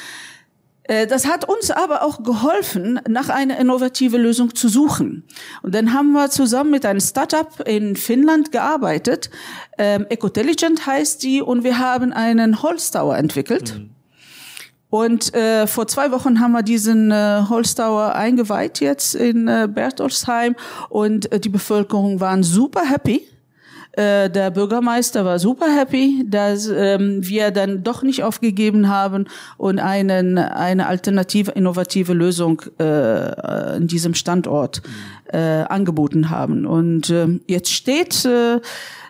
Äh, 0.88 1.08
das 1.08 1.28
hat 1.28 1.48
uns 1.48 1.72
aber 1.72 2.04
auch 2.04 2.24
geholfen, 2.24 3.00
nach 3.08 3.30
einer 3.30 3.58
innovative 3.60 4.18
Lösung 4.18 4.56
zu 4.56 4.70
suchen. 4.70 5.24
Und 5.62 5.76
dann 5.76 5.94
haben 5.94 6.14
wir 6.14 6.30
zusammen 6.30 6.72
mit 6.72 6.86
einem 6.86 7.02
Startup 7.02 7.48
in 7.68 7.96
Finnland 7.96 8.52
gearbeitet. 8.52 9.30
Ähm, 9.78 10.06
Ecotelligent 10.10 10.86
heißt 10.86 11.22
die 11.24 11.42
und 11.42 11.64
wir 11.64 11.80
haben 11.80 12.14
einen 12.14 12.62
Holztower 12.62 13.18
entwickelt. 13.18 13.78
Mhm. 13.78 13.90
Und 14.90 15.34
äh, 15.34 15.68
vor 15.68 15.88
zwei 15.88 16.12
Wochen 16.12 16.40
haben 16.40 16.54
wir 16.54 16.64
diesen 16.64 17.12
äh, 17.12 17.44
Holztower 17.50 18.16
eingeweiht 18.16 18.80
jetzt 18.80 19.16
in 19.16 19.48
äh, 19.50 19.68
Bertoldsheim 19.70 20.56
und 20.88 21.30
äh, 21.32 21.42
die 21.42 21.50
Bevölkerung 21.50 22.22
waren 22.22 22.42
super 22.42 22.84
happy 22.90 23.28
äh, 23.98 24.30
der 24.30 24.52
Bürgermeister 24.52 25.26
war 25.26 25.40
super 25.40 25.66
happy, 25.76 26.24
dass 26.28 26.68
ähm, 26.68 27.28
wir 27.28 27.50
dann 27.50 27.84
doch 27.84 28.04
nicht 28.04 28.24
aufgegeben 28.24 28.90
haben 28.90 29.26
und 29.58 29.80
einen, 29.80 30.38
eine 30.38 30.86
alternative, 30.86 31.52
innovative 31.52 32.14
Lösung 32.14 32.62
äh, 32.80 33.78
in 33.78 33.88
diesem 33.88 34.14
Standort 34.14 34.84
äh, 35.34 35.38
angeboten 35.38 36.30
haben. 36.30 36.68
Und 36.68 37.10
äh, 37.10 37.40
jetzt 37.48 37.72
steht, 37.72 38.24
äh, 38.26 38.58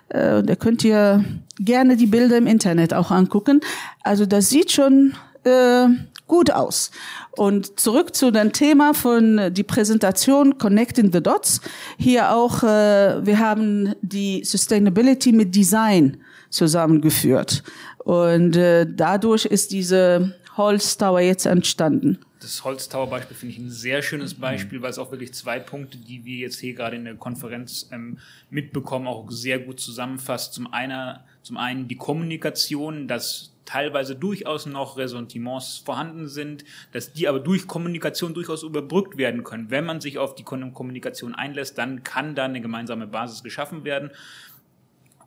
äh, 0.10 0.41
da 0.41 0.56
könnt 0.56 0.86
ihr 0.86 1.25
gerne 1.60 1.98
die 1.98 2.08
Bilder 2.08 2.38
im 2.38 2.48
Internet 2.48 2.94
auch 2.94 3.12
angucken. 3.12 3.60
Also 4.03 4.25
das 4.25 4.50
sieht 4.50 4.72
schon 4.72 5.13
äh, 5.48 5.88
gut 6.27 6.51
aus. 6.51 6.92
Und 7.32 7.80
zurück 7.80 8.16
zu 8.16 8.32
dem 8.32 8.51
Thema 8.51 8.94
von 8.94 9.54
die 9.54 9.63
Präsentation 9.63 10.58
Connecting 10.58 11.12
the 11.12 11.22
Dots. 11.22 11.62
Hier 11.98 12.34
auch, 12.34 12.63
äh, 12.63 13.25
wir 13.25 13.39
haben 13.39 13.96
die 14.01 14.44
Sustainability 14.44 15.32
mit 15.32 15.56
Design 15.56 16.18
zusammengeführt. 16.50 17.63
Und 18.00 18.56
äh, 18.56 18.86
dadurch 18.89 19.46
ist 19.46 19.72
diese 19.72 20.36
Holztower 20.56 21.22
jetzt 21.22 21.46
entstanden. 21.46 22.20
Das 22.39 22.63
Holztower-Beispiel 22.63 23.36
finde 23.36 23.56
ich 23.56 23.60
ein 23.60 23.72
sehr 23.72 24.01
schönes 24.01 24.36
Beispiel, 24.36 24.81
weil 24.81 24.92
es 24.92 25.00
auch 25.00 25.12
wirklich 25.12 25.33
zwei 25.33 25.60
Punkte, 25.60 25.98
die 25.98 26.24
wir 26.24 26.38
jetzt 26.38 26.60
hier 26.60 26.74
gerade 26.74 26.96
in 26.96 27.05
der 27.05 27.16
Konferenz 27.16 27.90
ähm, 27.92 28.20
mitbekommen, 28.50 29.07
auch 29.07 29.29
sehr 29.31 29.60
gut 29.60 29.79
zusammenfasst. 29.79 30.53
Zum 30.53 30.72
einen, 30.72 31.20
zum 31.48 31.57
einen 31.57 31.88
die 31.88 31.96
Kommunikation, 31.96 33.07
dass 33.07 33.53
teilweise 33.64 34.16
durchaus 34.16 34.66
noch 34.66 34.98
Ressentiments 34.98 35.77
vorhanden 35.77 36.27
sind, 36.27 36.66
dass 36.92 37.14
die 37.14 37.27
aber 37.27 37.40
durch 37.40 37.68
Kommunikation 37.68 38.33
durchaus 38.33 38.64
überbrückt 38.64 39.18
werden 39.18 39.44
können. 39.44 39.72
Wenn 39.72 39.86
man 39.86 40.01
sich 40.01 40.18
auf 40.18 40.36
die 40.36 40.44
Kommunikation 40.44 41.36
einlässt, 41.36 41.77
dann 41.77 42.03
kann 42.03 42.36
da 42.36 42.46
eine 42.46 42.62
gemeinsame 42.62 43.07
Basis 43.07 43.44
geschaffen 43.44 43.86
werden. 43.86 44.12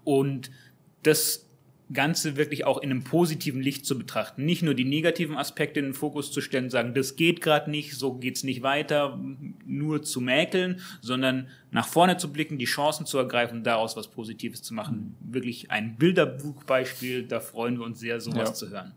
Und 0.04 0.50
das 1.02 1.49
Ganze 1.92 2.36
wirklich 2.36 2.64
auch 2.64 2.78
in 2.78 2.90
einem 2.90 3.02
positiven 3.02 3.60
Licht 3.60 3.84
zu 3.84 3.98
betrachten. 3.98 4.44
Nicht 4.44 4.62
nur 4.62 4.74
die 4.74 4.84
negativen 4.84 5.36
Aspekte 5.36 5.80
in 5.80 5.86
den 5.86 5.94
Fokus 5.94 6.30
zu 6.32 6.40
stellen, 6.40 6.70
sagen, 6.70 6.94
das 6.94 7.16
geht 7.16 7.40
gerade 7.40 7.70
nicht, 7.70 7.96
so 7.96 8.14
geht's 8.14 8.44
nicht 8.44 8.62
weiter, 8.62 9.18
nur 9.66 10.02
zu 10.02 10.20
mäkeln, 10.20 10.80
sondern 11.00 11.48
nach 11.70 11.86
vorne 11.86 12.16
zu 12.16 12.32
blicken, 12.32 12.58
die 12.58 12.64
Chancen 12.64 13.06
zu 13.06 13.18
ergreifen, 13.18 13.64
daraus 13.64 13.96
was 13.96 14.08
Positives 14.08 14.62
zu 14.62 14.74
machen. 14.74 15.16
Wirklich 15.20 15.70
ein 15.70 15.96
Bilderbuchbeispiel, 15.96 17.24
da 17.24 17.40
freuen 17.40 17.78
wir 17.78 17.84
uns 17.84 18.00
sehr, 18.00 18.20
sowas 18.20 18.50
ja. 18.50 18.54
zu 18.54 18.70
hören. 18.70 18.92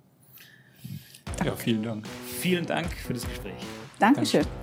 Ja, 1.43 1.55
vielen 1.55 1.83
Dank. 1.83 2.05
Vielen 2.39 2.65
Dank 2.65 2.93
für 2.93 3.13
das 3.13 3.27
Gespräch. 3.27 3.53
Dankeschön. 3.99 4.41
Danke. 4.41 4.62